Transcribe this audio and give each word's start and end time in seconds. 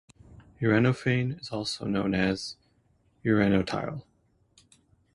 Uranophane 0.59 1.39
is 1.39 1.51
also 1.51 1.85
known 1.85 2.15
as 2.15 2.55
"uranotile". 3.23 4.01